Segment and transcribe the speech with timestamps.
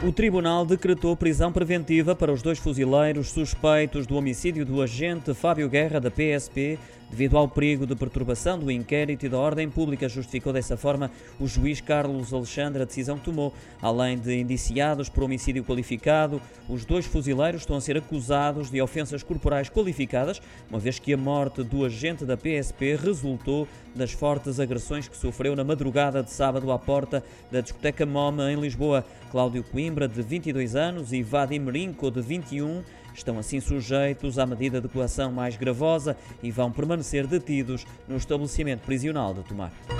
[0.00, 5.68] O tribunal decretou prisão preventiva para os dois fuzileiros suspeitos do homicídio do agente Fábio
[5.68, 6.78] Guerra da PSP
[7.10, 10.08] devido ao perigo de perturbação do inquérito e da ordem pública.
[10.08, 13.52] Justificou dessa forma o juiz Carlos Alexandre a decisão que tomou.
[13.80, 19.22] Além de indiciados por homicídio qualificado, os dois fuzileiros estão a ser acusados de ofensas
[19.22, 25.08] corporais qualificadas, uma vez que a morte do agente da PSP resultou das fortes agressões
[25.08, 29.04] que sofreu na madrugada de sábado à porta da discoteca MOMA em Lisboa.
[29.30, 32.82] Cláudio Coimbra, de 22 anos, e Vadim Rinco, de 21,
[33.18, 38.84] estão assim sujeitos à medida de coação mais gravosa e vão permanecer detidos no estabelecimento
[38.84, 39.97] prisional de Tomar.